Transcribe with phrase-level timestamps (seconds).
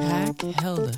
[0.00, 0.94] Kraakhelder.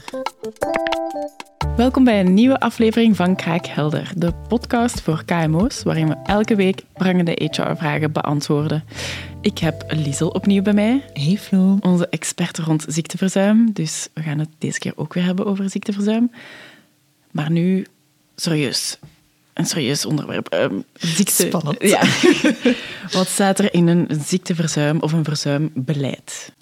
[1.77, 6.83] Welkom bij een nieuwe aflevering van Kraakhelder, de podcast voor KMO's, waarin we elke week
[6.95, 8.85] prangende HR-vragen beantwoorden.
[9.41, 11.05] Ik heb Liesel opnieuw bij mij.
[11.13, 11.77] Hey Flo.
[11.81, 13.73] Onze expert rond ziekteverzuim.
[13.73, 16.31] Dus we gaan het deze keer ook weer hebben over ziekteverzuim.
[17.31, 17.87] Maar nu
[18.37, 18.99] serieus.
[19.53, 20.55] Een serieus onderwerp.
[20.55, 21.47] Um, ziekte.
[21.47, 21.83] Spannend.
[21.83, 22.03] Ja.
[23.19, 26.53] Wat staat er in een ziekteverzuim of een verzuimbeleid?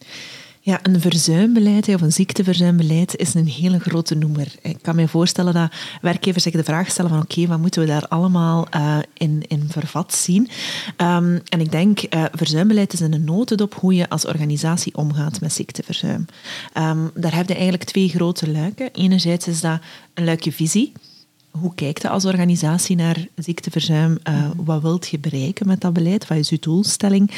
[0.66, 4.54] Ja, een verzuimbeleid of een ziekteverzuimbeleid is een hele grote noemer.
[4.62, 7.86] Ik kan me voorstellen dat werkgevers zich de vraag stellen van oké, wat moeten we
[7.86, 10.48] daar allemaal uh, in, in vervat zien?
[10.96, 15.52] Um, en ik denk, uh, verzuimbeleid is een notendop hoe je als organisatie omgaat met
[15.52, 16.26] ziekteverzuim.
[16.74, 18.93] Um, daar heb je eigenlijk twee grote luiken.
[18.93, 19.80] Enerzijds is dat
[20.14, 20.93] een luikje visie
[21.50, 24.18] hoe kijkt je als organisatie naar ziekteverzuim?
[24.29, 26.26] Uh, wat wilt je bereiken met dat beleid?
[26.26, 27.30] Wat is je doelstelling?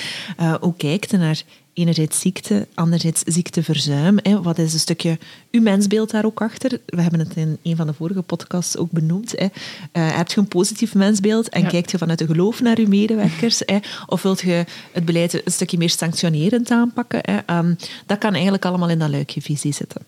[0.61, 1.43] Hoe kijkt je naar
[1.79, 4.19] enerzijds ziekte, anderzijds ziekteverzuim?
[4.23, 4.43] Hè?
[4.43, 5.19] Wat is een stukje
[5.51, 6.81] uw mensbeeld daar ook achter?
[6.87, 9.33] We hebben het in een van de vorige podcasts ook benoemd.
[9.37, 9.45] Hè?
[9.45, 11.69] Uh, heb je een positief mensbeeld en ja.
[11.69, 13.63] kijkt je vanuit de geloof naar je medewerkers?
[13.65, 13.79] Hè?
[14.07, 17.21] Of wilt je het beleid een stukje meer sanctionerend aanpakken?
[17.23, 17.59] Hè?
[17.59, 20.03] Um, dat kan eigenlijk allemaal in dat luikje visie zitten.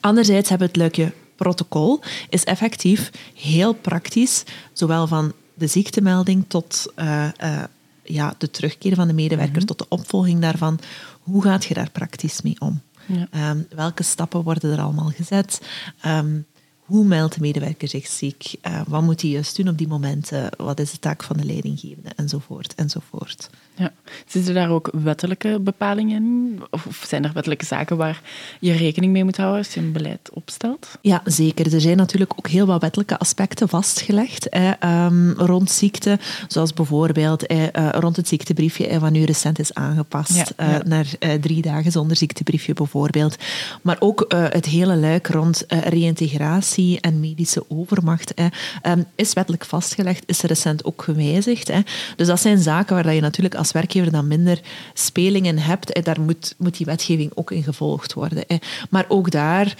[0.00, 6.92] Anderzijds hebben we het luikje protocol is effectief heel praktisch, zowel van de ziektemelding tot
[6.96, 7.62] uh, uh,
[8.08, 9.66] ja, de terugkeer van de medewerker, mm -hmm.
[9.66, 10.78] tot de opvolging daarvan.
[11.20, 12.80] Hoe gaat je daar praktisch mee om?
[13.06, 13.50] Ja.
[13.50, 15.60] Um, welke stappen worden er allemaal gezet?
[16.06, 16.46] Um,
[16.88, 18.54] hoe meldt de medewerker zich ziek?
[18.62, 20.48] Uh, wat moet hij juist doen op die momenten?
[20.56, 22.10] Wat is de taak van de leidinggevende?
[22.16, 23.50] Enzovoort, enzovoort.
[23.74, 23.92] Ja.
[24.26, 26.62] Zitten daar ook wettelijke bepalingen in?
[26.70, 28.22] Of zijn er wettelijke zaken waar
[28.60, 30.98] je rekening mee moet houden als je een beleid opstelt?
[31.00, 31.74] Ja, zeker.
[31.74, 34.70] Er zijn natuurlijk ook heel wat wettelijke aspecten vastgelegd eh,
[35.06, 36.18] um, rond ziekte.
[36.46, 40.82] Zoals bijvoorbeeld eh, uh, rond het ziektebriefje, eh, wat nu recent is aangepast ja, ja.
[40.84, 41.06] naar
[41.40, 43.36] drie dagen zonder ziektebriefje bijvoorbeeld.
[43.82, 48.34] Maar ook het hele luik rond reïntegratie en medische overmacht
[48.82, 51.70] um, is wettelijk vastgelegd, is recent ook gewijzigd.
[52.16, 54.60] Dus dat zijn zaken waar je natuurlijk als werkgever dan minder
[54.94, 58.44] spelingen hebt, daar moet, moet die wetgeving ook in gevolgd worden.
[58.90, 59.76] Maar ook daar,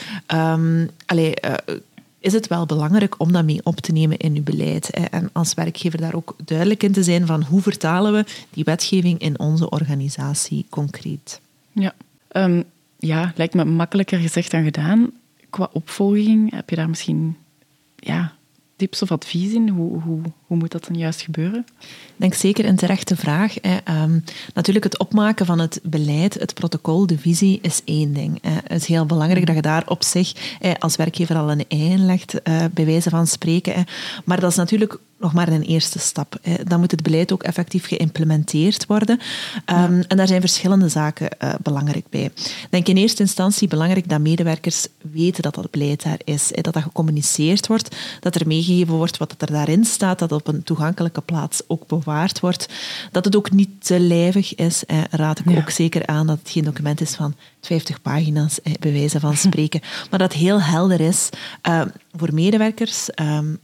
[1.06, 1.54] allee, uh,
[2.20, 4.91] is het wel belangrijk om dat mee op te nemen in uw beleid.
[4.91, 9.19] En als werkgever daar ook duidelijk in te zijn van hoe vertalen we die wetgeving
[9.19, 11.41] in onze organisatie concreet.
[11.72, 11.94] Ja,
[12.32, 12.64] um,
[12.98, 15.10] ja lijkt me makkelijker gezegd dan gedaan.
[15.50, 17.36] Qua opvolging heb je daar misschien
[17.97, 18.32] ja,
[18.76, 19.69] tips of advies in?
[19.69, 21.66] Hoe, hoe, hoe moet dat dan juist gebeuren?
[21.81, 23.54] Ik denk zeker een terechte vraag.
[23.60, 24.03] Hè.
[24.03, 28.38] Um, natuurlijk, het opmaken van het beleid, het protocol, de visie is één ding.
[28.42, 28.50] Hè.
[28.50, 30.32] Het is heel belangrijk dat je daar op zich
[30.78, 33.75] als werkgever al een ei legt, uh, bij wijze van spreken.
[33.75, 33.82] Hè.
[34.25, 36.40] Maar dat is natuurlijk nog maar een eerste stap.
[36.64, 39.18] Dan moet het beleid ook effectief geïmplementeerd worden.
[39.66, 40.04] Um, ja.
[40.08, 42.24] En daar zijn verschillende zaken uh, belangrijk bij.
[42.24, 46.50] Ik denk in eerste instantie belangrijk dat medewerkers weten dat dat beleid daar is.
[46.52, 50.62] Dat dat gecommuniceerd wordt, dat er meegegeven wordt wat er daarin staat, dat op een
[50.62, 52.68] toegankelijke plaats ook bewaard wordt.
[53.12, 54.82] Dat het ook niet te lijvig is.
[55.10, 55.58] Raad ik ja.
[55.58, 59.36] ook zeker aan dat het geen document is van 50 pagina's, hè, bij wijze van
[59.46, 59.80] spreken.
[60.10, 61.28] maar dat het heel helder is
[61.68, 61.82] uh,
[62.16, 63.08] voor medewerkers.
[63.20, 63.58] Um,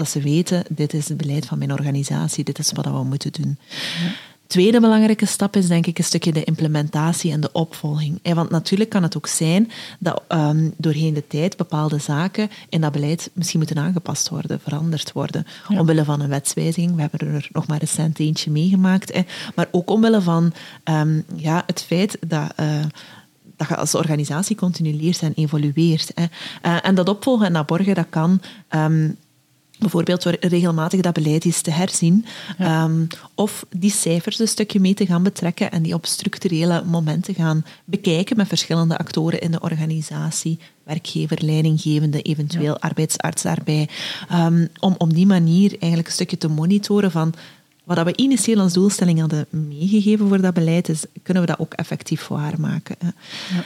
[0.00, 3.32] dat ze weten, dit is het beleid van mijn organisatie, dit is wat we moeten
[3.32, 3.58] doen.
[4.04, 4.12] Ja.
[4.50, 8.34] Tweede belangrijke stap is denk ik een stukje de implementatie en de opvolging.
[8.34, 12.92] Want natuurlijk kan het ook zijn dat um, doorheen de tijd bepaalde zaken in dat
[12.92, 15.46] beleid misschien moeten aangepast worden, veranderd worden.
[15.68, 15.78] Ja.
[15.80, 19.22] Omwille van een wetswijziging, we hebben er nog maar recent eentje meegemaakt, hè.
[19.54, 20.52] maar ook omwille van
[20.84, 22.52] um, ja, het feit dat...
[22.60, 22.84] Uh,
[23.56, 26.12] dat je als organisatie continu leert en evolueert.
[26.14, 26.24] Hè.
[26.70, 28.40] Uh, en dat opvolgen en dat borgen, dat kan
[28.70, 29.16] um,
[29.80, 32.24] Bijvoorbeeld door regelmatig dat beleid eens te herzien.
[32.58, 32.84] Ja.
[32.84, 37.34] Um, of die cijfers een stukje mee te gaan betrekken en die op structurele momenten
[37.34, 40.58] gaan bekijken met verschillende actoren in de organisatie.
[40.84, 42.78] Werkgever, leidinggevende, eventueel ja.
[42.80, 43.88] arbeidsarts daarbij.
[44.32, 47.34] Um, om op die manier eigenlijk een stukje te monitoren van
[47.84, 51.72] wat we initieel als doelstelling hadden meegegeven voor dat beleid, is kunnen we dat ook
[51.72, 52.96] effectief waarmaken.
[53.00, 53.12] Ja.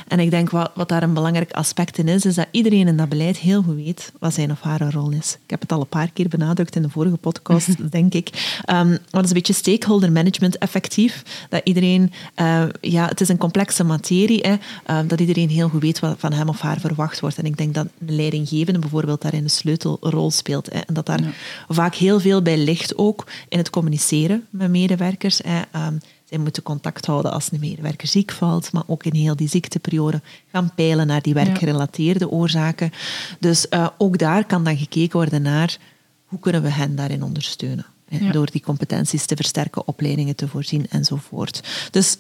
[0.09, 2.97] En ik denk wat, wat daar een belangrijk aspect in is, is dat iedereen in
[2.97, 5.39] dat beleid heel goed weet wat zijn of haar rol is.
[5.45, 8.29] Ik heb het al een paar keer benadrukt in de vorige podcast, denk ik.
[8.71, 11.23] Um, maar dat is een beetje stakeholder management effectief.
[11.49, 14.55] Dat iedereen, uh, ja, het is een complexe materie, hè,
[14.91, 17.39] uh, dat iedereen heel goed weet wat van hem of haar verwacht wordt.
[17.39, 20.73] En ik denk dat de leidinggevende bijvoorbeeld daarin een sleutelrol speelt.
[20.73, 21.31] Hè, en dat daar ja.
[21.69, 24.03] vaak heel veel bij ligt ook in het communiceren
[24.51, 25.41] met medewerkers.
[25.45, 29.49] Um, zij moeten contact houden als een medewerker ziek valt, maar ook in heel die
[29.49, 30.21] ziekteperiode
[30.53, 32.31] gaan peilen naar die werkgerelateerde ja.
[32.31, 32.93] oorzaken.
[33.41, 35.79] Dus uh, ook daar kan dan gekeken worden naar
[36.25, 37.87] hoe kunnen we hen daarin ondersteunen.
[38.09, 38.33] Hè, ja.
[38.33, 41.89] Door die competenties te versterken, opleidingen te voorzien enzovoort.
[41.91, 42.17] Dus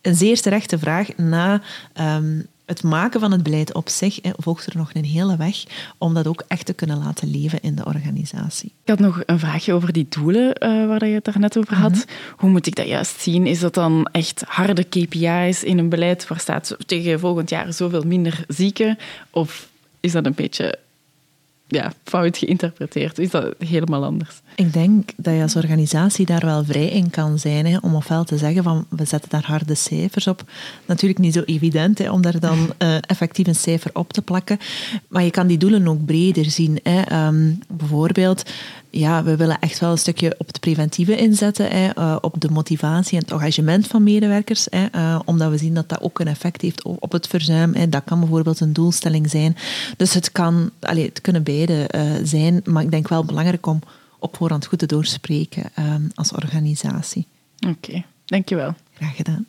[0.00, 1.62] een zeer terechte vraag na
[2.00, 5.64] um, het maken van het beleid op zich volgt er nog een hele weg
[5.98, 8.72] om dat ook echt te kunnen laten leven in de organisatie.
[8.82, 11.92] Ik had nog een vraagje over die doelen uh, waar je het daarnet over had.
[11.92, 12.04] Mhm.
[12.36, 13.46] Hoe moet ik dat juist zien?
[13.46, 18.02] Is dat dan echt harde KPI's in een beleid waar staat tegen volgend jaar zoveel
[18.02, 18.98] minder zieken?
[19.30, 19.68] Of
[20.00, 20.78] is dat een beetje
[21.68, 23.18] ja, fout geïnterpreteerd?
[23.18, 24.40] Is dat helemaal anders?
[24.54, 27.66] Ik denk dat je als organisatie daar wel vrij in kan zijn.
[27.66, 30.44] Hè, om ofwel te zeggen van we zetten daar harde cijfers op.
[30.86, 34.58] Natuurlijk niet zo evident hè, om daar dan uh, effectief een cijfer op te plakken.
[35.08, 36.80] Maar je kan die doelen ook breder zien.
[36.82, 37.00] Hè.
[37.00, 38.50] Ehm, bijvoorbeeld,
[38.98, 41.70] ja, we willen echt wel een stukje op het preventieve inzetten.
[41.70, 44.66] Hè, uh, op de motivatie en het engagement van medewerkers.
[44.70, 47.74] Hè, uh, omdat we zien dat dat ook een effect heeft op het verzuim.
[47.74, 47.88] Hè.
[47.88, 49.56] Dat kan bijvoorbeeld een doelstelling zijn.
[49.96, 51.88] Dus het, kan, allez, het kunnen beide
[52.22, 52.60] zijn.
[52.64, 53.80] Maar ik denk wel belangrijk om
[54.18, 55.72] op voorhand goed te doorspreken
[56.14, 57.26] als organisatie.
[57.68, 58.74] Oké, dankjewel.
[58.94, 59.46] Graag gedaan.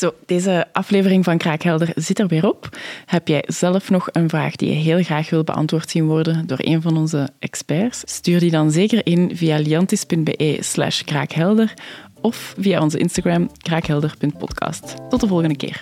[0.00, 2.68] Zo, deze aflevering van Kraakhelder zit er weer op.
[3.06, 6.58] Heb jij zelf nog een vraag die je heel graag wil beantwoord zien worden door
[6.60, 8.02] een van onze experts?
[8.04, 11.74] Stuur die dan zeker in via liantis.be slash kraakhelder
[12.20, 14.94] of via onze Instagram kraakhelder.podcast.
[15.08, 15.80] Tot de volgende keer.